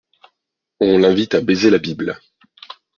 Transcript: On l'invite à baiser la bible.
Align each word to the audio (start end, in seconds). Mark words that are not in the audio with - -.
On 0.79 0.97
l'invite 0.97 1.35
à 1.35 1.41
baiser 1.41 1.69
la 1.69 1.77
bible. 1.77 2.19